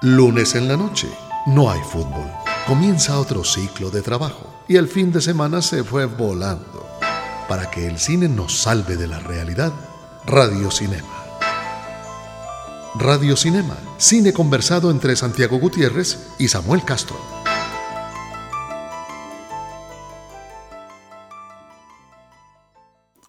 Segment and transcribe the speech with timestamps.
[0.00, 1.08] Lunes en la noche,
[1.46, 2.30] no hay fútbol.
[2.68, 6.86] Comienza otro ciclo de trabajo y el fin de semana se fue volando.
[7.48, 9.72] Para que el cine nos salve de la realidad,
[10.24, 11.08] Radio Cinema.
[12.94, 17.16] Radio Cinema, cine conversado entre Santiago Gutiérrez y Samuel Castro.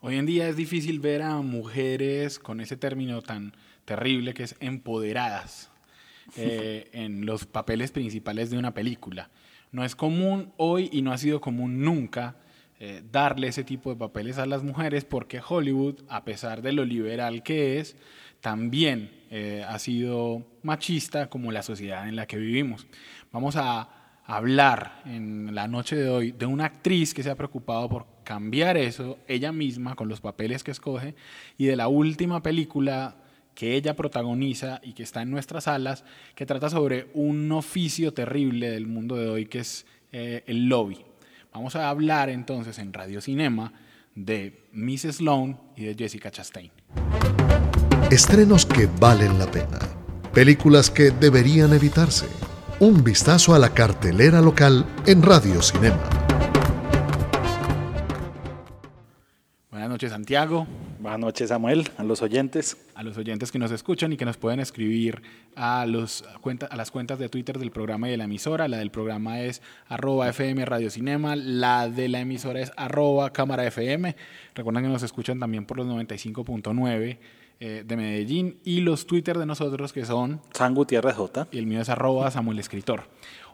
[0.01, 3.55] Hoy en día es difícil ver a mujeres con ese término tan
[3.85, 5.71] terrible que es empoderadas
[6.35, 9.29] eh, en los papeles principales de una película.
[9.71, 12.35] No es común hoy y no ha sido común nunca
[12.79, 16.85] eh, darle ese tipo de papeles a las mujeres porque Hollywood, a pesar de lo
[16.85, 17.95] liberal que es,
[18.41, 22.87] también eh, ha sido machista como la sociedad en la que vivimos.
[23.31, 23.89] Vamos a
[24.25, 28.77] hablar en la noche de hoy de una actriz que se ha preocupado por cambiar
[28.77, 31.15] eso ella misma con los papeles que escoge
[31.57, 33.15] y de la última película
[33.55, 36.03] que ella protagoniza y que está en nuestras salas,
[36.35, 40.97] que trata sobre un oficio terrible del mundo de hoy que es eh, el lobby.
[41.53, 43.73] Vamos a hablar entonces en Radio Cinema
[44.15, 45.17] de Mrs.
[45.17, 46.71] Sloan y de Jessica Chastain.
[48.11, 49.79] Estrenos que valen la pena.
[50.33, 52.27] Películas que deberían evitarse.
[52.79, 56.01] Un vistazo a la cartelera local en Radio Cinema.
[59.69, 60.67] Buenas noches Santiago.
[60.99, 62.75] Buenas noches, Samuel, a los oyentes.
[62.93, 65.21] A los oyentes que nos escuchan y que nos pueden escribir
[65.55, 66.25] a, los,
[66.69, 68.67] a las cuentas de Twitter del programa y de la emisora.
[68.67, 73.65] La del programa es arroba FM Radio Cinema, la de la emisora es arroba Cámara
[73.65, 74.13] FM.
[74.53, 77.17] Recuerden que nos escuchan también por los 95.9
[77.61, 80.41] eh, de Medellín y los Twitter de nosotros que son...
[80.51, 81.47] San Gutiérrez J.
[81.53, 83.03] Y el mío es arroba Samuel Escritor.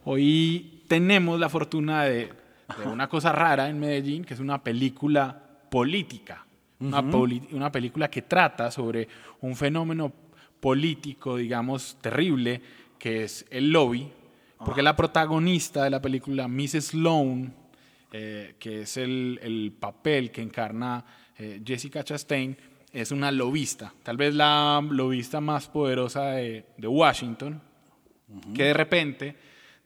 [0.04, 2.28] Hoy tenemos la fortuna de,
[2.84, 6.45] de una cosa rara en Medellín, que es una película política
[6.80, 9.08] una, película que trata sobre
[9.42, 10.12] un fenómeno
[10.59, 12.62] político, digamos, terrible,
[12.98, 14.12] que es el lobby,
[14.58, 16.86] porque la protagonista de la película, Mrs.
[16.86, 17.54] Sloan,
[18.12, 21.05] eh, que es el, papel que encarna
[21.38, 22.58] eh, Jessica Chastain,
[22.92, 27.61] es una lobista, tal vez la lobista más poderosa de, Washington,
[28.54, 29.36] que de repente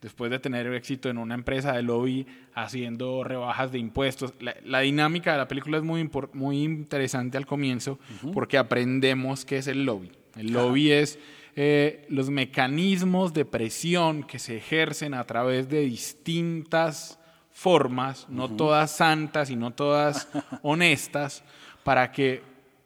[0.02, 4.34] después de tener éxito en una empresa de lobby haciendo rebajas de impuestos.
[4.64, 8.00] La, dinámica de la película es muy, muy interesante al comienzo
[8.34, 10.12] porque aprendemos qué es el lobby.
[10.36, 11.20] El lobby es
[11.56, 17.20] eh, los mecanismos de presión que se ejercen a través de distintas
[17.52, 20.30] formas, no todas santas y no todas
[20.62, 21.44] honestas,
[21.84, 22.42] para que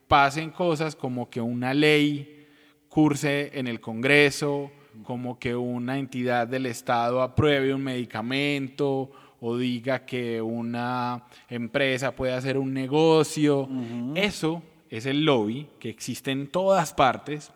[0.08, 2.48] pasen cosas como que una ley
[2.88, 9.10] curse en el Congreso, como que una entidad del Estado apruebe un medicamento
[9.40, 13.68] o diga que una empresa puede hacer un negocio.
[14.14, 17.52] Eso es el lobby que existe en todas partes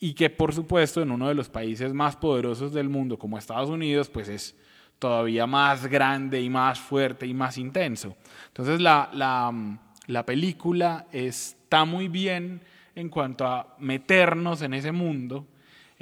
[0.00, 3.70] y que por supuesto en uno de los países más poderosos del mundo como Estados
[3.70, 4.56] Unidos pues es
[4.98, 8.16] todavía más grande y más fuerte y más intenso.
[8.48, 9.10] Entonces la,
[10.06, 12.62] la película está muy bien
[12.94, 15.46] en cuanto a meternos en ese mundo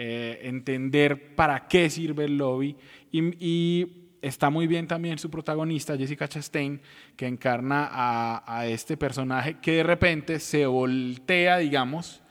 [0.03, 2.75] eh, entender para qué sirve el lobby
[3.13, 3.87] y,
[4.23, 6.81] está muy bien también su protagonista, Jessica Chastain,
[7.17, 12.23] que encarna a, este personaje que de repente se voltea, digamos,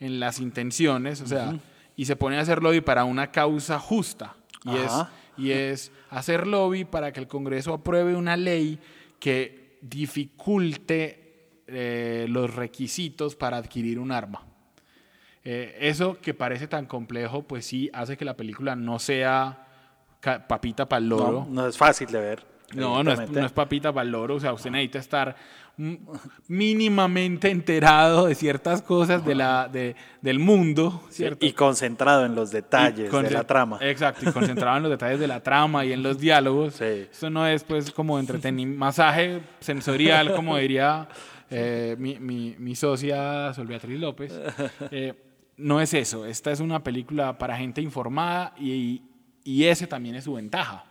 [0.00, 1.60] en las intenciones, o sea,
[1.94, 4.34] y se pone a hacer lobby para una causa justa.
[4.64, 4.92] Y es,
[5.36, 8.80] y es hacer lobby para que el Congreso apruebe una ley
[9.20, 14.44] que dificulte eh, los requisitos para adquirir un arma.
[15.44, 19.66] Eh, eso que parece tan complejo, pues sí hace que la película no sea
[20.20, 21.46] papita para el loro.
[21.50, 22.46] No, es fácil de ver.
[22.74, 24.36] No, no es, papita para el loro.
[24.36, 25.36] O sea, usted necesita estar
[26.48, 31.02] mínimamente enterado de ciertas cosas de la, de, del mundo.
[31.40, 33.78] y concentrado en los detalles de la trama.
[33.80, 36.80] Exacto, y concentrado en los detalles de la trama y en los diálogos.
[36.80, 41.08] Eso no es pues como entretenimiento, masaje sensorial, como diría
[41.50, 44.32] eh, mi, mi, mi, socia Sol Beatriz López.
[44.90, 45.12] Eh,
[45.56, 46.26] no es eso.
[46.26, 49.02] Esta es una película para gente informada y,
[49.44, 50.84] y ese también es su ventaja.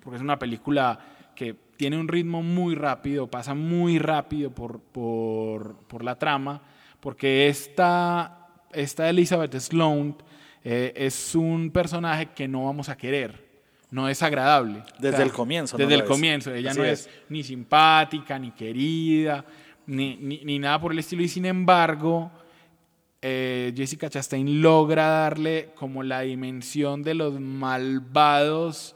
[0.00, 0.98] Porque es una película
[1.34, 6.62] que tiene un ritmo muy rápido, pasa muy rápido por, por, por la trama,
[7.00, 10.16] porque esta, esta Elizabeth Sloan
[10.64, 13.46] eh, es un personaje que no vamos a querer.
[13.90, 14.82] No es agradable.
[14.98, 15.76] Desde el comienzo.
[15.76, 16.52] Desde el comienzo.
[16.52, 17.08] Ella no es.
[17.28, 19.44] ni simpática, ni querida,
[19.86, 21.22] ni, ni, ni nada por el estilo.
[21.22, 22.32] Y sin embargo,
[23.28, 28.94] eh, Jessica Chastain logra darle como la dimensión de los malvados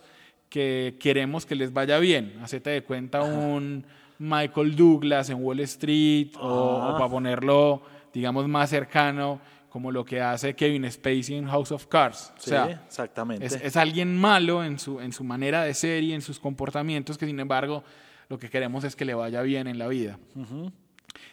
[0.48, 2.38] que queremos que les vaya bien.
[2.40, 3.84] Hacete de cuenta un
[4.20, 7.82] Michael Douglas en Wall Street o, para ponerlo,
[8.14, 12.32] digamos, más cercano, como lo que hace Kevin Spacey en House of Cards.
[12.38, 13.44] Sí, o sea, exactamente.
[13.44, 17.18] es, es alguien malo en su, en su manera de ser y en sus comportamientos,
[17.18, 17.82] que sin embargo
[18.28, 20.20] lo que queremos es que le vaya bien en la vida.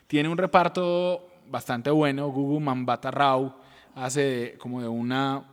[0.08, 2.28] Tiene un reparto bastante bueno.
[2.30, 3.58] Gugu Mambata Rao
[3.96, 5.44] hace de- como de una,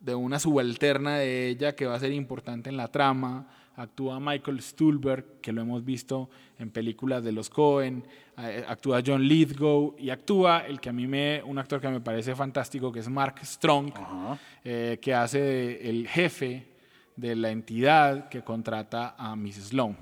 [0.00, 3.46] de una subalterna de ella que va a ser importante en la trama.
[3.76, 6.28] Actúa Michael Stuhlberg, que lo hemos visto
[6.58, 8.04] en películas de los Cohen.
[8.36, 12.00] Eh, Actúa John Lithgow y actúa el que a mí me, un actor que me
[12.00, 13.92] parece fantástico, que es Mark Strong,
[14.64, 16.66] eh, que hace de el jefe
[17.14, 19.96] de la entidad que contrata a Miss Sloan.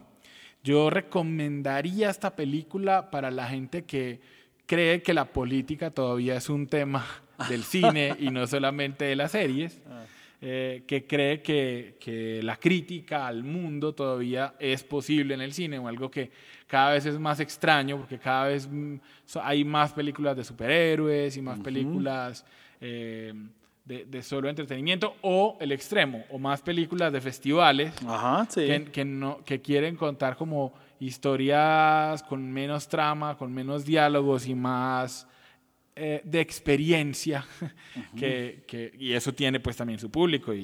[0.65, 4.21] Yo recomendaría esta película para la gente que
[4.67, 7.07] cree que la política todavía es un tema
[7.49, 9.81] del cine y no solamente de las series,
[10.43, 15.79] eh, que cree que, que la crítica al mundo todavía es posible en el cine
[15.79, 16.31] o algo que
[16.67, 18.97] cada vez es más extraño porque cada vez mm,
[19.43, 22.45] hay más películas de superhéroes y más películas
[22.83, 23.33] eh,
[23.87, 28.67] de, de solo entretenimiento o el extremo o más películas de festivales Ajá, sí.
[28.67, 34.55] que, que no, que quieren contar como historias con menos trama, con menos diálogos y
[34.55, 35.27] más
[35.95, 37.45] eh, de experiencia,
[38.17, 40.61] que, que- y eso tiene pues también su público y,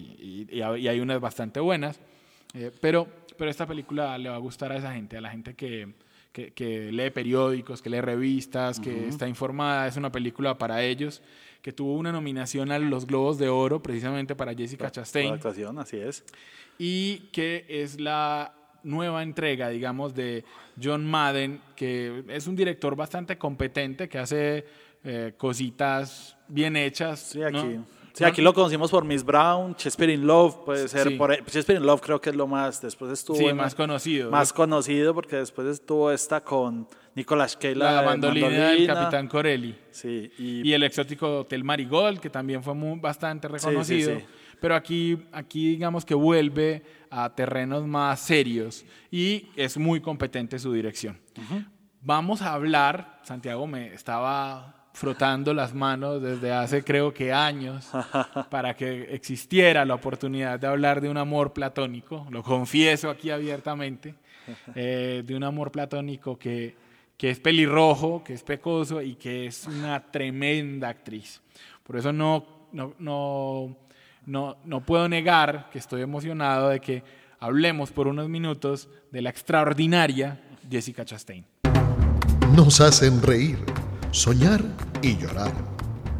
[0.50, 1.98] y- y hay unas bastante buenas,
[2.54, 3.08] eh, pero,
[3.38, 5.94] pero esta película le va a gustar a esa gente, a la gente que,
[6.32, 11.22] que- que lee periódicos, que lee revistas, que está informada, es una película para ellos,
[11.62, 15.32] que tuvo una nominación a los Globos de Oro precisamente para Jessica Chastain.
[15.34, 16.24] actuación, así es.
[16.78, 20.44] y que es la nueva entrega, digamos, de
[20.82, 24.64] John Madden, que es un director bastante competente, que hace
[25.04, 27.20] eh, cositas bien hechas.
[27.20, 27.56] Sí, aquí.
[27.56, 27.86] ¿no?
[28.14, 31.14] Sí, aquí lo conocimos por Miss Brown, Shakespeare in Love, puede ser Sí.
[31.16, 34.30] por Shakespeare in Love creo que es lo más, después estuvo Sí, en- más conocido.
[34.30, 38.86] más conocido porque después estuvo esta con Nicolas Cage, la, bandolina del.
[38.86, 39.74] Capitán Corelli.
[39.90, 44.18] Sí, y, Y el exótico Hotel Marigold, que también fue muy, bastante sí, reconocido.
[44.18, 44.24] sí.
[44.62, 50.72] Pero aquí, aquí digamos que vuelve a terrenos más serios y es muy competente su
[50.72, 51.18] dirección.
[52.00, 57.90] Vamos a hablar, Santiago me estaba frotando las manos desde hace creo que años
[58.50, 64.14] para que existiera la oportunidad de hablar de un amor platónico, lo confieso aquí abiertamente,
[64.76, 66.76] eh, de un amor platónico que,
[67.16, 71.42] que es pelirrojo, que es pecoso y que es una tremenda actriz.
[71.82, 73.76] Por eso no, no, no,
[74.26, 77.02] no, no puedo negar que estoy emocionado de que
[77.40, 80.40] hablemos por unos minutos de la extraordinaria
[80.70, 81.44] Jessica Chastain.
[82.54, 83.58] Nos hacen reír,
[84.10, 84.62] soñar
[85.00, 85.52] y llorar.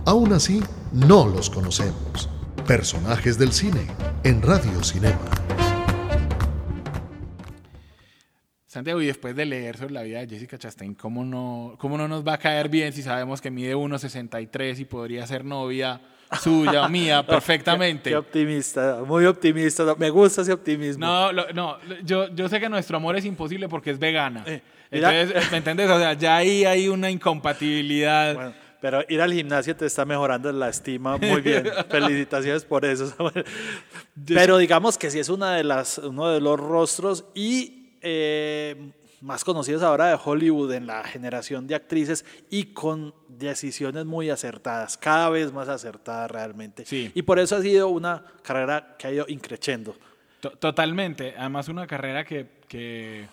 [0.04, 0.60] Aún así,
[0.93, 2.28] no los conocemos.
[2.66, 3.87] Personajes del cine
[4.25, 5.20] en Radio Cinema.
[8.66, 12.08] Santiago, y después de leer sobre la vida de Jessica Chastain, ¿cómo no, cómo no
[12.08, 16.00] nos va a caer bien si sabemos que mide 1,63 y podría ser novia
[16.40, 18.05] suya o mía perfectamente?
[18.05, 19.84] Qué, qué optimista, muy optimista.
[19.99, 21.05] Me gusta ese optimismo.
[21.05, 24.43] No, lo- no, yo, yo sé que nuestro amor es imposible porque es vegana.
[24.46, 25.90] Eh, Entonces, ¿me entiendes?
[25.90, 28.34] O sea, ya ahí hay una incompatibilidad.
[28.34, 31.69] Bueno, pero ir al gimnasio te está mejorando la estima muy bien.
[31.88, 33.14] Felicitaciones por eso.
[34.26, 38.90] Pero digamos que sí es una de las, uno de los rostros y eh,
[39.22, 44.96] más conocidos ahora de Hollywood en la generación de actrices y con decisiones muy acertadas,
[44.98, 46.84] cada vez más acertadas realmente.
[46.84, 47.10] Sí.
[47.14, 49.94] Y por eso ha sido una carrera que ha ido increciendo.
[50.41, 51.34] To- Totalmente.
[51.38, 53.26] Además, una carrera que, que,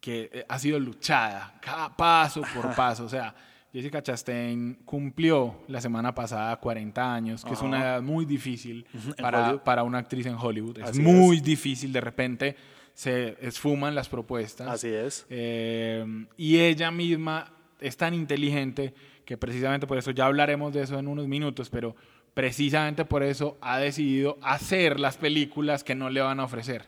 [0.00, 3.04] que eh, ha sido luchada, cada paso por paso.
[3.04, 3.34] O sea,
[3.72, 8.86] Jessica Chastain cumplió la semana pasada 40 años, que es una edad muy difícil
[9.20, 10.78] para, para una actriz en Hollywood.
[10.78, 12.56] Es Así muy difícil, de repente
[12.94, 14.68] se esfuman las propuestas.
[14.68, 15.26] Así es.
[15.30, 16.04] Eh,
[16.36, 21.08] y ella misma es tan inteligente que precisamente por eso, ya hablaremos de eso en
[21.08, 21.96] unos minutos, pero
[22.34, 26.86] precisamente por eso ha decidido hacer las películas que no le van a ofrecer.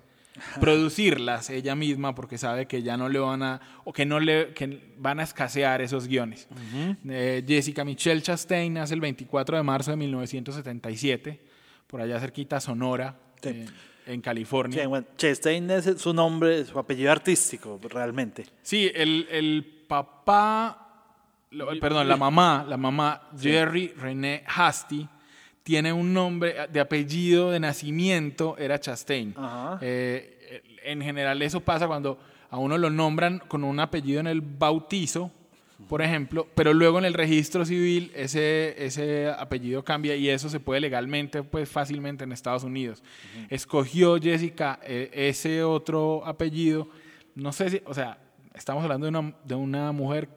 [0.60, 4.52] Producirlas ella misma porque sabe que ya no le van a, o que no le,
[4.52, 6.46] que van a escasear esos guiones.
[7.08, 11.40] Eh, Jessica Michelle Chastain nace el 24 de marzo de 1977,
[11.86, 13.50] por allá cerquita Sonora, Sí.
[13.50, 13.66] eh,
[14.06, 14.80] en California.
[14.82, 18.46] Sí, bueno, Chastain es su nombre, su apellido artístico, realmente.
[18.62, 21.04] Sí, el, el papá,
[21.50, 25.06] lo- perdón, la mamá, la mamá, Jerry René Hasty,
[25.62, 29.34] tiene un nombre de apellido de nacimiento, era Chastain.
[29.36, 29.78] Ajá.
[29.82, 32.18] Eh, en general eso pasa cuando
[32.50, 35.32] a uno lo nombran con un apellido en el bautizo,
[35.88, 40.58] por ejemplo, pero luego en el registro civil ese, ese apellido cambia y eso se
[40.58, 43.02] puede legalmente, pues fácilmente en Estados Unidos.
[43.50, 46.88] Escogió Jessica eh, ese otro apellido,
[47.34, 48.18] no sé si, o sea,
[48.54, 50.30] estamos hablando de una, de una mujer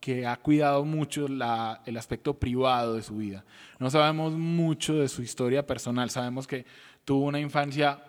[0.00, 3.44] que ha cuidado mucho la, el aspecto privado de su vida.
[3.78, 6.66] No sabemos mucho de su historia personal, sabemos que
[7.04, 8.00] tuvo una infancia,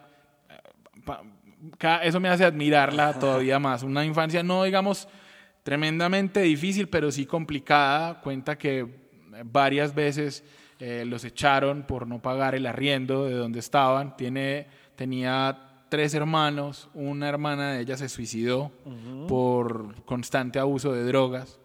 [0.50, 5.08] eh, eso me hace admirarla todavía más, una infancia no digamos
[5.64, 8.88] tremendamente difícil, pero sí complicada, cuenta que
[9.46, 10.44] varias veces
[10.80, 16.90] eh, los echaron por no pagar el arriendo de donde estaban, Tiene, tenía tres hermanos,
[16.94, 18.72] una hermana de ella se suicidó
[19.28, 21.60] por constante abuso de drogas,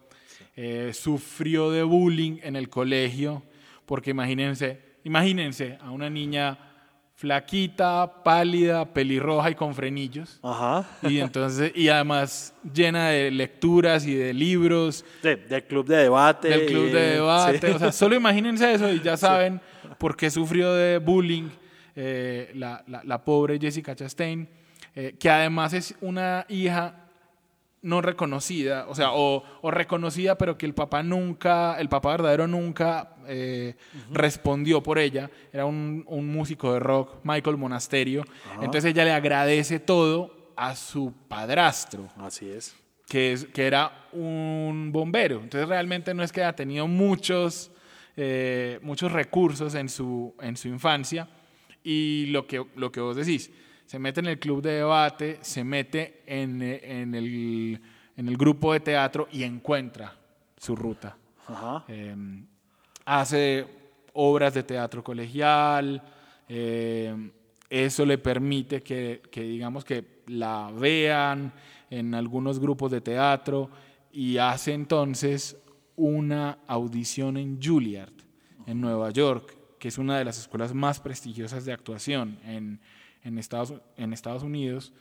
[0.57, 3.43] eh, sufrió de bullying en el colegio,
[3.87, 6.59] porque imagínense, imagínense a una niña
[7.17, 10.39] flaquita, pálida, pelirroja y con frenillos.
[10.43, 10.87] Ajá.
[11.03, 15.05] Y entonces, y además llena de lecturas y de libros.
[15.23, 16.49] del club de debate.
[16.49, 17.71] Del club de debate.
[17.71, 19.61] O sea, solo imagínense eso y ya saben
[19.99, 21.49] por qué sufrió de bullying
[21.95, 24.47] eh, la, la, pobre Jessica Chastain,
[24.95, 27.06] eh, que además es una hija
[27.83, 33.15] no reconocida, o sea, o, reconocida, pero que el papá nunca, el papá verdadero nunca
[33.27, 33.77] eh,
[34.11, 35.31] respondió por ella.
[35.53, 38.25] Era un, un, músico de rock, Michael Monasterio.
[38.61, 42.09] Entonces ella le agradece todo a su padrastro.
[42.17, 42.75] Así es.
[43.07, 45.41] Que, es, que era un bombero.
[45.41, 47.71] Entonces realmente no es que haya tenido muchos,
[48.83, 51.29] muchos recursos en su, en su infancia,
[51.89, 53.49] y lo que, lo que vos decís,
[53.87, 57.81] se mete en el club de debate, se mete en, en, el,
[58.17, 60.13] en el, grupo de teatro y encuentra
[60.57, 61.17] su ruta.
[61.87, 62.45] Em,
[63.05, 63.65] hace
[64.15, 66.03] obras de teatro colegial,
[66.49, 67.31] em,
[67.71, 71.53] eso le permite que, que, digamos que la vean
[71.89, 73.71] en algunos grupos de teatro
[74.11, 75.57] y hace entonces
[75.95, 78.13] una audición en Juilliard,
[78.67, 82.81] en Nueva York, que es una de las escuelas más prestigiosas de actuación en,
[83.27, 84.93] en, Estados, en Estados Unidos,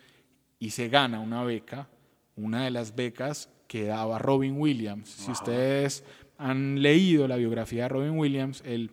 [0.59, 1.87] y se gana una beca,
[2.35, 5.09] una de las becas que daba Robin Williams.
[5.09, 6.03] Si ustedes
[6.37, 8.91] han leído la biografía de Robin Williams, él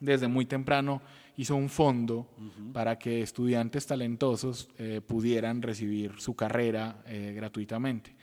[0.00, 1.00] desde muy temprano
[1.36, 2.28] hizo un fondo
[2.72, 8.14] para que estudiantes talentosos eh, pudieran recibir su carrera eh, gratuitamente.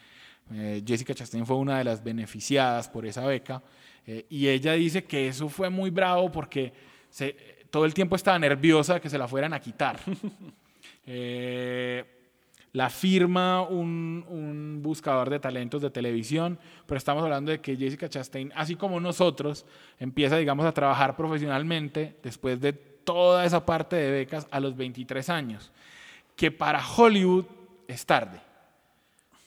[0.54, 3.64] Eh, Jessica Chastain fue una de las beneficiadas por esa beca
[4.06, 6.74] eh, y ella dice que eso fue muy bravo porque
[7.10, 7.36] se,
[7.72, 10.00] todo el tiempo estaba nerviosa de que se la fueran a quitar.
[11.04, 12.06] Eh,
[12.74, 18.08] la firma un, un, buscador de talentos de televisión, pero estamos hablando de que Jessica
[18.08, 19.66] Chastain, así como nosotros,
[20.00, 25.28] empieza, digamos, a trabajar profesionalmente después de toda esa parte de becas a los 23
[25.30, 25.72] años,
[26.36, 27.46] que para Hollywood
[27.88, 28.40] es tarde.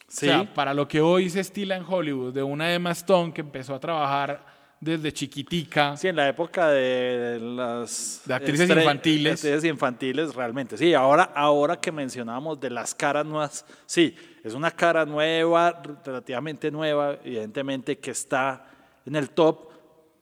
[0.07, 3.41] O sea, para lo que hoy se estila en Hollywood, de una Emma Stone que
[3.41, 4.45] empezó a trabajar
[4.81, 5.97] desde chiquitica.
[5.97, 8.23] Sí, en la época de las...
[8.25, 9.33] De actrices infantiles.
[9.35, 10.77] Actrices infantiles, realmente.
[10.77, 16.71] Sí, ahora, ahora que mencionamos de las caras nuevas, sí, es una cara nueva, relativamente
[16.71, 18.67] nueva, evidentemente que está
[19.07, 19.71] en el top,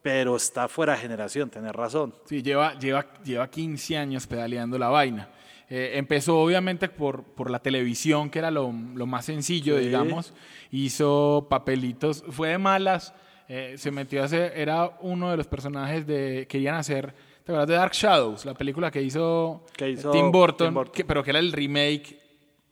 [0.03, 2.15] pero está fuera de generación, tenés razón.
[2.27, 5.29] Sí, lleva, lleva, lleva 15 años pedaleando la vaina.
[5.69, 10.35] Eh, empezó obviamente por, por la televisión, que era lo, lo más sencillo, digamos.
[10.71, 13.15] Hizo papelitos, fue de malas.
[13.49, 17.13] Eh, se metió a hacer, era uno de los personajes de, querían hacer,
[17.45, 18.45] ¿te acuerdas de Dark Shadows?
[18.45, 22.19] La película que hizo, Tim Burton, pero que era el remake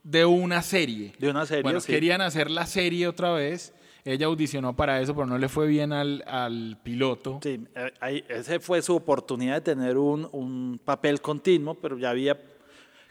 [0.03, 1.13] de una serie.
[1.19, 3.73] De una serie, Bueno, querían hacer la serie otra vez.
[4.03, 7.39] Ella audicionó para eso, pero no le fue bien al, al piloto.
[7.43, 12.09] Sí, eh, ahí, esa fue su oportunidad de tener un, un papel continuo, pero ya
[12.09, 12.39] había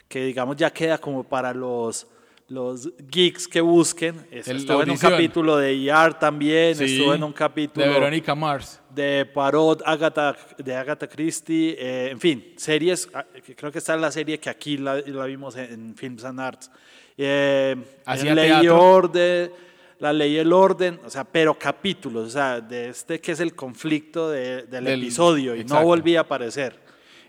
[0.09, 2.05] que digamos ya queda como para los,
[2.51, 4.27] los geeks que busquen.
[4.29, 8.81] estuvo en un capítulo de ER también, estuvo en un capítulo de Verónica Mars.
[8.89, 14.01] De Parod, Agatha, de Agatha Christie, eh, en fin, series, ah, creo que está en
[14.01, 16.69] la serie que aquí la, la vimos en, Films and Arts.
[17.17, 19.51] Eh, la ley orden,
[19.99, 23.55] la ley el orden, o sea, pero capítulos, o sea, de este que es el
[23.55, 26.77] conflicto del, episodio y no volvía a aparecer.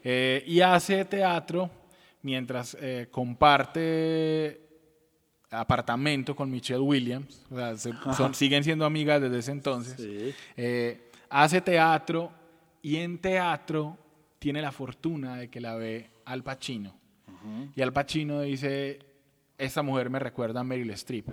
[0.02, 1.70] Eh, y hace teatro
[2.22, 4.61] mientras eh, comparte
[5.52, 12.32] apartamento con Michelle Williams, o sea, siguen siendo amigas desde ese entonces, eh, hace teatro
[12.80, 13.98] y en teatro
[14.38, 17.00] tiene la fortuna de que la ve Al Pacino.
[17.74, 19.00] Y Al Pacino dice,
[19.58, 21.28] esta mujer me recuerda a Meryl Streep.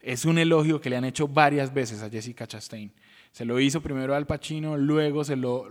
[0.00, 2.92] Es un elogio que le han hecho varias veces a Jessica Chastain.
[3.30, 5.68] Se lo hizo primero Al Pacino, luego se lo,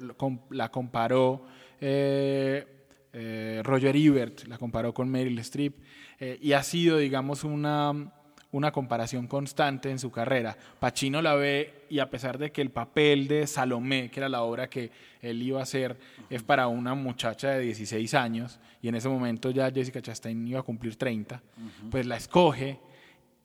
[0.51, 1.45] la comparó
[1.81, 2.76] eh,
[3.19, 5.75] eh, Roger Ebert la comparó con Meryl Streep
[6.19, 8.11] eh, y ha sido, digamos, una,
[8.51, 10.55] una comparación constante en su carrera.
[10.79, 14.43] Pacino la ve y a pesar de que el papel de Salomé, que era la
[14.43, 15.97] obra que él iba a hacer,
[16.29, 20.59] es para una muchacha de 16 años y en ese momento ya Jessica Chastain iba
[20.59, 21.41] a cumplir 30,
[21.89, 22.79] pues la escoge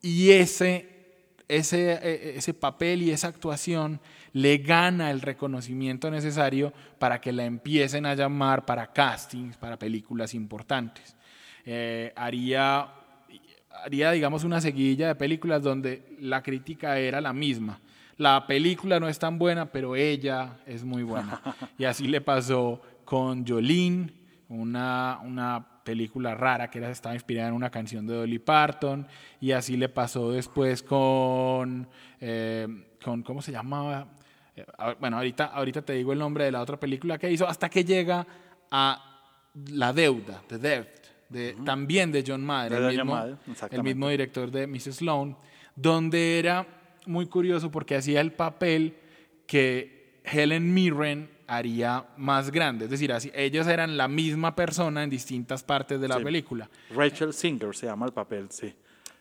[0.03, 0.93] y ese
[1.49, 4.01] ese, e, ese papel y esa actuación
[4.33, 10.35] le gana el reconocimiento necesario para que la empiecen a llamar para castings, para películas
[10.35, 11.17] importantes.
[11.65, 12.89] Eh, haría,
[13.85, 17.81] haría, digamos, una seguidilla de películas donde la crítica era la misma.
[18.17, 21.41] La película no es tan buena, pero ella es muy buena.
[21.79, 24.13] Y así le pasó con Jolene,
[24.49, 29.07] una, una película rara que era, estaba inspirada en una canción de Dolly Parton,
[29.41, 31.89] y así le pasó después con,
[32.21, 32.69] eh,
[33.03, 34.07] con ¿cómo se llamaba?
[34.57, 34.65] Eh,
[35.01, 37.85] bueno, ahorita, ahorita te digo el nombre de la otra película que hizo, hasta que
[37.85, 38.27] llega
[38.71, 39.31] a
[39.71, 40.89] La Deuda, The Debt,
[41.29, 43.39] de, también de John Madden, el, mismo,
[43.71, 44.97] el mismo director de Mrs.
[44.97, 45.37] Sloan,
[45.75, 46.67] donde era
[47.07, 48.97] muy curioso porque hacía el papel
[49.47, 52.87] que Helen Mirren haría más grande.
[52.87, 56.71] Es decir, así, ellos eran la misma persona en distintas partes de la película.
[56.95, 58.75] Rachel Singer se llama el papel, sí.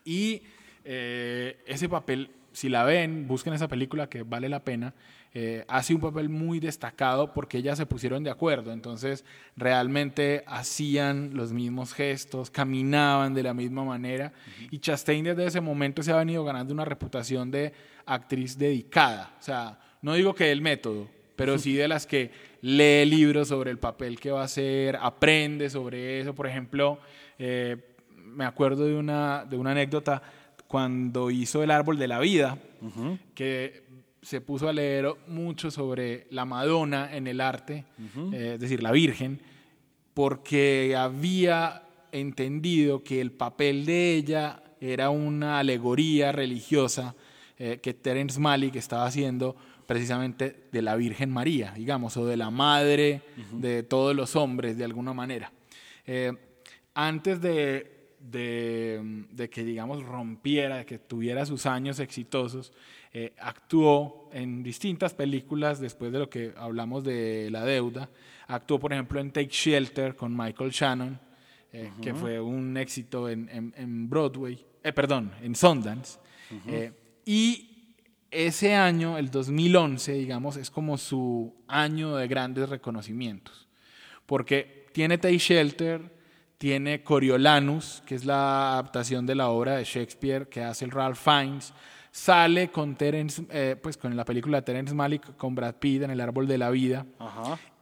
[0.06, 0.42] Y
[0.86, 4.94] eh, ese papel, si la ven, busquen esa película que vale la pena.
[5.34, 9.24] Eh, hace un papel muy destacado porque ellas se pusieron de acuerdo, entonces
[9.56, 14.34] realmente hacían los mismos gestos, caminaban de la misma manera.
[14.72, 17.72] Y Chastain desde ese momento se ha venido ganando una reputación de
[18.06, 21.08] actriz dedicada, o sea, no digo que el método,
[21.38, 25.70] pero sí de las que lee libros sobre el papel que va a hacer, aprende
[25.70, 27.00] sobre eso, por ejemplo,
[27.40, 27.78] eh,
[28.16, 30.22] me acuerdo de una, de una anécdota
[30.68, 32.58] cuando hizo El Árbol de la Vida,
[33.36, 33.84] que
[34.22, 37.86] se puso a leer mucho sobre la Madonna en el arte,
[38.34, 39.42] eh, es decir, la Virgen,
[40.14, 47.16] porque había entendido que el papel de ella era una alegoría religiosa
[47.58, 52.50] eh, que Terence Malick estaba haciendo precisamente de la Virgen María, digamos, o de la
[52.50, 55.52] madre de todos los hombres, de alguna manera.
[56.06, 56.32] Eh,
[56.94, 62.72] antes de, de, que, digamos, rompiera, de que tuviera sus años exitosos,
[63.14, 68.10] eh, actuó en distintas películas después de lo que hablamos de La Deuda.
[68.48, 71.20] Actuó, por ejemplo, en Take Shelter con Michael Shannon,
[71.74, 76.20] eh, que fue un éxito en, en, Broadway, eh, perdón, en Sundance.
[77.26, 77.68] y
[78.32, 83.68] ese año, el 2011, digamos, es como su año de grandes reconocimientos,
[84.26, 86.22] porque tiene Take Shelter,
[86.58, 91.18] tiene Coriolanus, que es la adaptación de la obra de Shakespeare que hace el Ralph
[91.18, 91.74] Fiennes,
[92.12, 96.22] sale con Terence, eh, pues con la película Terence Malick con Brad Pitt en El
[96.22, 97.06] Árbol de la Vida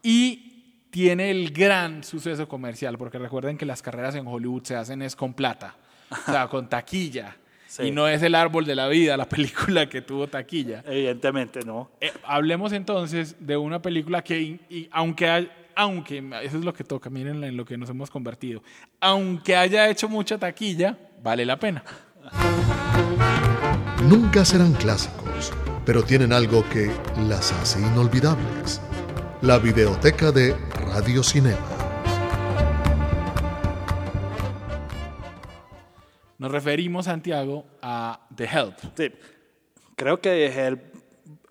[0.04, 0.50] y
[0.92, 5.16] tiene el gran suceso comercial, porque recuerden que las carreras en Hollywood se hacen es
[5.16, 5.76] con plata,
[6.12, 7.36] o sea, con taquilla.
[7.78, 10.84] Y no es el árbol de la vida, la película que tuvo taquilla.
[10.88, 11.92] Evidentemente, no.
[12.02, 17.44] Eh, hablemos entonces de una película que, aunque, aunque, eso es lo que toca, miren
[17.44, 18.64] en lo que nos hemos convertido,
[19.00, 21.84] aunque haya hecho mucha taquilla, vale la pena
[24.10, 25.54] nunca serán clásicos,
[25.86, 26.92] pero tienen algo que
[27.28, 28.82] las hace inolvidables.
[29.44, 30.56] La videoteca de
[30.92, 31.60] Radio Cinema.
[36.40, 38.78] Nos referimos, Santiago, a The Help.
[38.98, 39.12] Sí.
[39.96, 40.82] Creo que The Help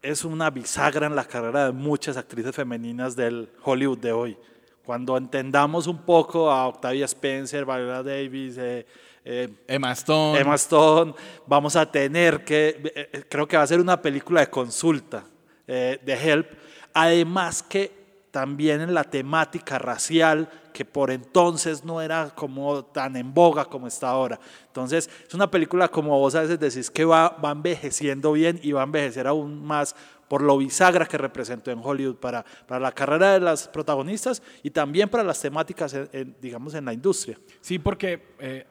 [0.02, 4.36] es una bisagra en la carrera de muchas actrices femeninas del Hollywood de hoy.
[4.84, 8.84] Cuando entendamos un poco a Octavia Spencer, Viola Davis, eh,
[9.30, 10.40] eh, Emma Stone.
[10.40, 11.14] Emma Stone.
[11.46, 15.24] Vamos a tener que, eh, eh, creo que va a ser una película de consulta,
[15.66, 16.46] de Help.
[16.94, 17.92] Además que
[18.30, 23.86] también en la temática racial, que por entonces no era como tan en boga como
[23.86, 24.40] está ahora.
[24.66, 28.72] Entonces, es una película como vos a veces decís que va, va envejeciendo bien y
[28.72, 29.94] va a envejecer aún más
[30.26, 34.70] por lo bisagra que representó en Hollywood para, para la carrera de las protagonistas y
[34.70, 35.94] también para las temáticas,
[36.40, 37.38] digamos, en la industria.
[37.60, 38.66] Sí, porque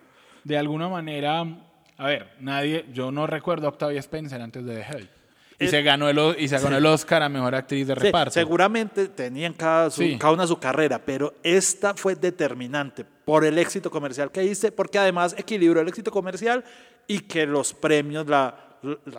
[0.47, 1.45] de alguna manera,
[1.97, 5.09] a ver, nadie, yo no recuerdo a Octavia Spencer antes de The Help.
[5.59, 8.31] Y, eh, se ganó el, y se ganó el Oscar a Mejor Actriz de Reparto.
[8.31, 14.31] Seguramente tenían cada, cada una su carrera, pero esta fue determinante por el éxito comercial
[14.31, 16.63] que hice, porque además equilibró el éxito comercial
[17.07, 18.55] y que los premios la,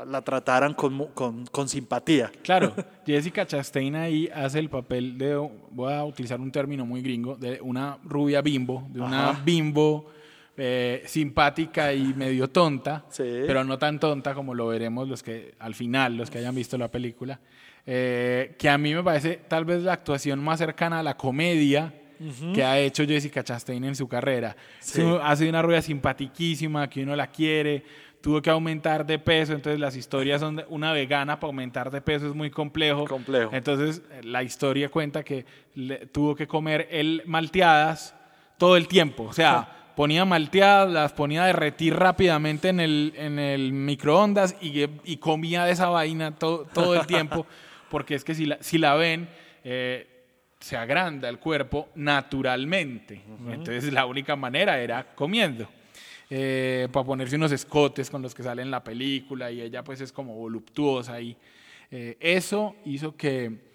[0.07, 2.33] la, trataran con, con, con, simpatía.
[2.43, 2.73] Claro,
[3.07, 5.37] Jessica Chastain ahí hace el papel de,
[5.71, 10.11] voy a utilizar un término muy gringo, de una rubia bimbo, de una bimbo
[10.61, 15.77] eh, simpática y medio tonta, pero no tan tonta como lo veremos los que al
[15.77, 17.39] final, los que hayan visto la película,
[17.87, 21.95] eh, que a mí me parece tal vez la actuación más cercana a la comedia
[22.53, 24.57] que ha hecho Jessica Chastain en su carrera.
[25.23, 27.85] Ha sido una rubia simpatiquísima, que uno la quiere,
[28.21, 32.01] tuvo que aumentar de peso, entonces las historias son de una vegana para aumentar de
[32.01, 33.05] peso es muy complejo.
[33.05, 33.51] Complejo.
[33.55, 35.47] Entonces la historia cuenta que
[36.11, 38.17] tuvo que comer el malteadas
[38.59, 43.41] todo el tiempo, o sea, ponía malteadas, las ponía a derretir rápidamente en el, en
[43.41, 47.45] el microondas y, y comía de esa vaina todo, todo el tiempo,
[47.91, 49.29] porque es que si la, si la ven,
[49.65, 50.07] eh,
[50.61, 53.21] se agranda el cuerpo naturalmente.
[53.51, 55.69] Entonces la única manera era comiendo.
[56.31, 60.01] Eh, para ponerse unos escotes con los que sale en la película y ella pues
[60.01, 61.37] es como voluptuosa ahí.
[61.91, 63.68] Eh, eso hizo que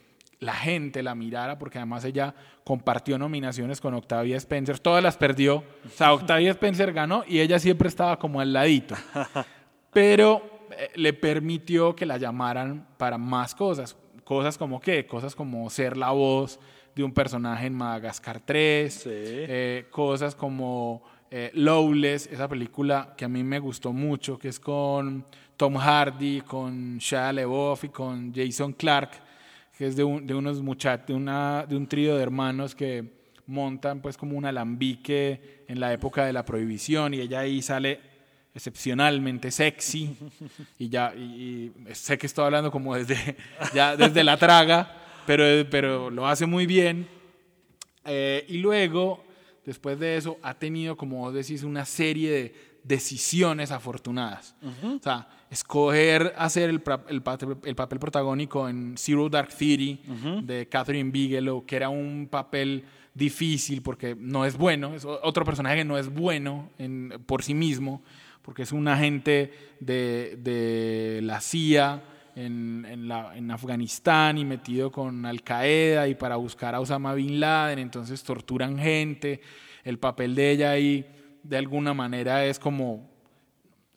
[0.43, 5.63] la gente la mirara porque además ella compartió nominaciones con Octavia Spencer, todas las perdió,
[5.85, 8.95] o sea, Octavia Spencer ganó y ella siempre estaba como al ladito,
[9.93, 15.69] pero eh, le permitió que la llamaran para más cosas, cosas como qué, cosas como
[15.69, 16.59] ser la voz
[16.95, 21.01] de un personaje en Madagascar 3, eh, cosas como
[21.35, 25.25] eh, Lowless, esa película que a mí me gustó mucho, que es con
[25.57, 29.09] Tom Hardy, con Shia LaBeouf y con Jason Clark,
[29.83, 33.03] que es de, de unos muchachos, de, de un trío de hermanos que
[33.47, 37.99] montan pues como un alambique en la época de la prohibición y ella ahí sale
[38.55, 40.15] excepcionalmente sexy
[40.79, 43.35] y ya y, sé que estoy hablando como desde
[43.73, 44.89] ya desde la traga
[45.27, 47.05] pero, pero lo hace muy bien.
[48.05, 49.21] Eh, y luego
[49.65, 54.55] después de eso ha tenido como vos decís una serie de decisiones afortunadas.
[54.83, 57.23] O sea escoger hacer el, el,
[57.63, 60.01] el, papel protagónico en Zero Dark City
[60.41, 65.77] de Catherine Bigelow, que era un papel difícil porque no es bueno, es otro personaje
[65.77, 68.01] que no es bueno en, por sí mismo,
[68.41, 72.01] porque es un agente de, de la CIA
[72.35, 77.13] en, en, la, en, Afganistán y metido con Al Qaeda y para buscar a Osama
[77.13, 79.39] Bin Laden, entonces torturan gente,
[79.83, 81.05] el papel de ella ahí
[81.43, 83.13] de alguna manera es como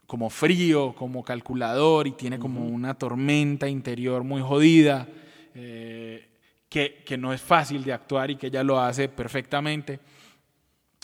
[0.06, 5.08] como frío, como calculador y tiene como una tormenta interior muy jodida,
[5.54, 6.28] eh,
[6.68, 9.98] que, que, no es fácil de actuar y que ella lo hace perfectamente.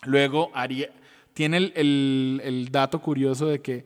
[0.04, 0.52] Luego
[1.34, 3.84] tiene el, el, el dato curioso de que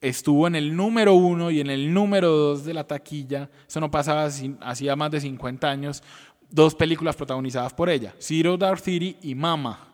[0.00, 3.90] estuvo en el número uno y en el número dos de la taquilla, eso no
[3.90, 4.28] pasaba
[4.60, 6.02] hacía más de 50 años,
[6.50, 9.88] dos películas protagonizadas por ella, Zero Dark City y Mama,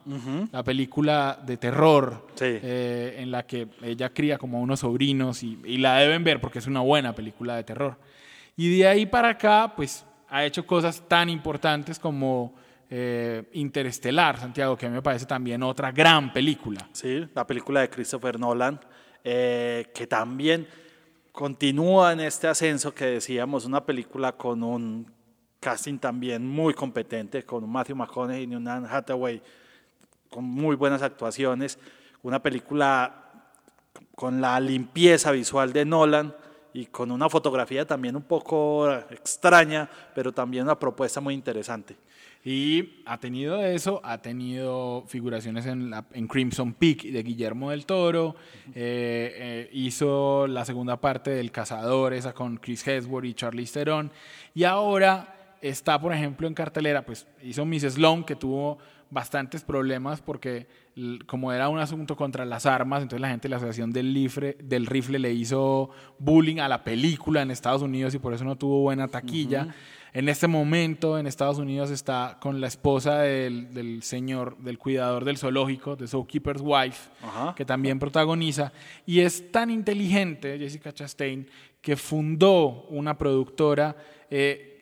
[0.51, 5.97] la película de terror eh, en la que ella cría como unos sobrinos y, la
[5.97, 7.97] deben ver porque es una buena película de terror.
[8.55, 12.53] Y de ahí para acá, pues ha hecho cosas tan importantes como
[12.89, 16.87] eh, Interestelar, Santiago, que a mí me parece también otra gran película.
[16.91, 18.79] Sí, la película de Christopher Nolan,
[19.23, 20.67] eh, que también
[21.31, 25.11] continúa en este ascenso que decíamos, una película con un
[25.63, 29.41] casting también muy competente, con Matthew McConaughey y Anne Hathaway,
[30.29, 31.79] con muy buenas actuaciones.
[32.21, 33.23] Una película
[34.13, 36.35] con la limpieza visual de Nolan
[36.73, 41.95] y con una fotografía también un poco extraña, pero también una propuesta muy interesante.
[42.43, 47.85] Y ha tenido eso, ha tenido figuraciones en, la, en Crimson Peak de Guillermo del
[47.85, 48.35] Toro,
[48.75, 54.11] eh, eh, hizo la segunda parte del Cazador, esa con Chris Hemsworth y Charlize Theron,
[54.53, 58.77] y ahora está, por ejemplo, en cartelera, pues hizo Miss Sloan, que tuvo
[59.09, 60.67] bastantes problemas porque
[61.25, 64.57] como era un asunto contra las armas, entonces la gente de la Asociación del Rifle,
[64.61, 68.57] del Rifle le hizo bullying a la película en Estados Unidos y por eso no
[68.57, 69.73] tuvo buena taquilla.
[70.13, 75.37] En este momento en Estados Unidos está con la esposa del, señor, del cuidador del
[75.37, 77.09] zoológico, de Zookeeper's Wife,
[77.55, 78.71] que también protagoniza.
[79.07, 81.47] Y es tan inteligente, Jessica Chastain,
[81.81, 83.95] que fundó una productora
[84.29, 84.72] eh,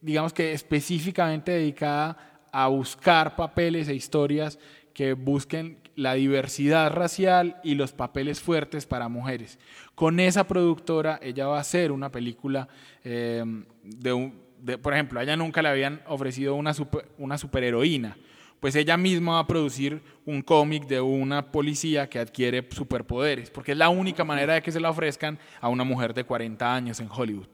[0.00, 2.16] digamos que específicamente dedicada
[2.52, 4.58] a buscar papeles e historias
[4.94, 9.58] que busquen la diversidad racial y los papeles fuertes para mujeres.
[9.94, 12.68] Con esa productora ella va a hacer una película
[13.04, 13.44] eh,
[13.82, 14.34] de, un,
[14.82, 16.74] por ejemplo, a ella nunca le habían ofrecido una,
[17.18, 18.16] una superheroína,
[18.60, 23.72] pues ella misma va a producir un cómic de una policía que adquiere superpoderes, porque
[23.72, 27.00] es la única manera de que se la ofrezcan a una mujer de 40 años
[27.00, 27.48] en Hollywood.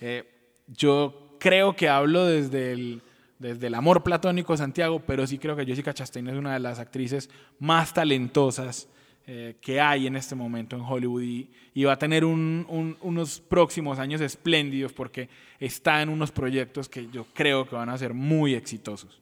[0.00, 0.24] Eh,
[0.66, 3.02] yo creo que hablo desde el,
[3.40, 6.78] desde el amor platónico Santiago, pero sí creo que Jessica Chastain es una de las
[6.78, 7.28] actrices
[7.58, 8.88] más talentosas
[9.26, 14.20] eh, que hay en este momento en Hollywood y, va a tener unos próximos años
[14.20, 15.28] espléndidos porque
[15.58, 19.21] está en unos proyectos que yo creo que van a ser muy exitosos.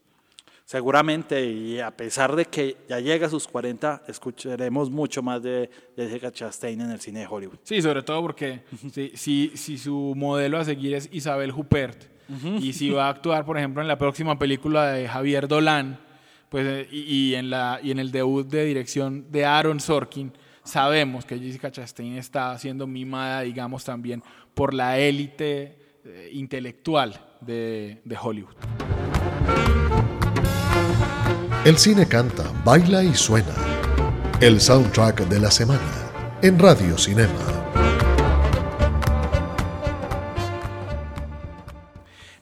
[0.71, 5.69] Seguramente, y a pesar de que ya llega a sus 40, escucharemos mucho más de,
[5.97, 7.59] Jessica Chastain en el cine de Hollywood.
[7.65, 8.61] Sí, sobre todo porque
[9.17, 12.05] si, si, su modelo a seguir es Isabel Huppert,
[12.61, 15.99] y si va a actuar, por ejemplo, en la próxima película de Javier Dolan,
[16.49, 21.25] pues, eh, y, en la, y en el debut de dirección de Aaron Sorkin, sabemos
[21.25, 24.23] que Jessica Chastain está siendo mimada, digamos, también
[24.55, 28.55] por la élite eh, intelectual de, de Hollywood.
[31.63, 33.55] El cine canta, baila y suena.
[34.41, 37.35] el soundtrack de la semana en Radio Cinema.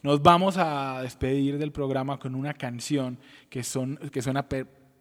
[0.05, 3.19] Nos vamos a despedir del programa con una canción
[3.51, 4.47] que, son, que suena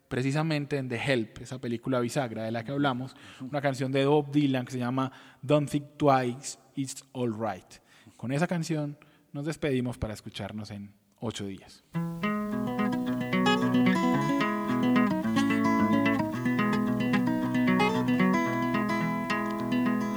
[0.08, 4.32] precisamente en The Help, esa película bisagra de la que hablamos, una canción de Bob
[4.32, 5.12] Dylan que se llama
[5.44, 7.72] Don't Think Twice, It's All Right.
[8.18, 8.98] Con esa canción
[9.32, 11.84] nos despedimos para escucharnos en ocho días.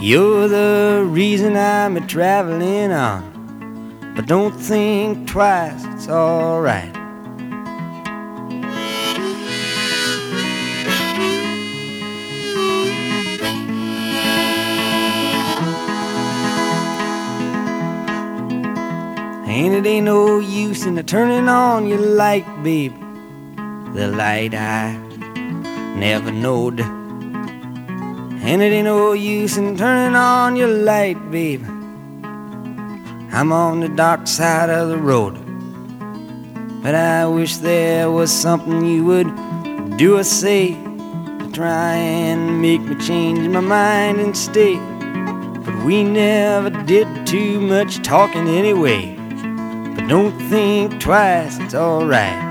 [0.00, 4.12] You're the reason I'm a traveling on.
[4.14, 6.94] But don't think twice, it's alright.
[19.48, 22.94] And it ain't no use in turning on your light, babe.
[23.94, 24.94] The light I
[25.96, 27.05] never knowed.
[28.42, 31.64] And it ain't no use in turning on your light, babe.
[33.32, 35.34] I'm on the dark side of the road.
[36.82, 42.82] But I wish there was something you would do or say to try and make
[42.82, 44.76] me change my mind and stay.
[45.64, 49.16] But we never did too much talking anyway.
[49.96, 52.45] But don't think twice, it's alright.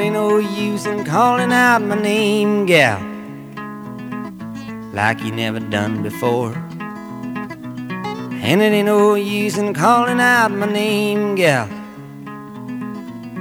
[0.00, 3.00] It ain't no use in calling out my name, gal,
[4.94, 6.54] like you never done before.
[8.42, 11.68] And it ain't no use in calling out my name, gal.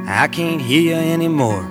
[0.05, 1.63] I can't hear you anymore.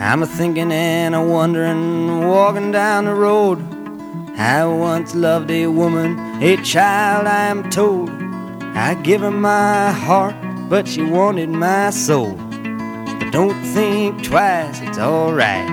[0.00, 3.60] I'm a thinking and a wondering, walking down the road.
[4.36, 8.10] I once loved a woman, a child, I am told.
[8.74, 10.34] I give her my heart,
[10.68, 12.47] but she wanted my soul.
[13.30, 15.68] Don't think twice, it's alright.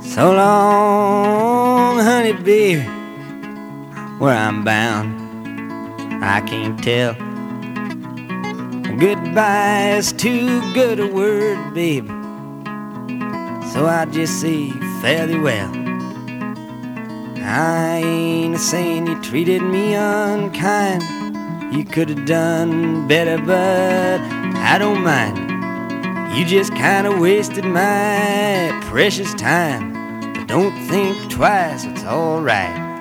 [0.00, 2.82] So long, honey, baby,
[4.18, 5.10] where I'm bound,
[6.22, 7.14] I can't tell.
[8.96, 12.21] Goodbye is too good a word, baby.
[13.72, 15.72] So I just say fairly well.
[17.38, 21.02] I ain't a saying you treated me unkind.
[21.74, 24.20] You could have done better, but
[24.58, 26.36] I don't mind.
[26.36, 30.34] You just kind of wasted my precious time.
[30.34, 32.91] But don't think twice, it's alright.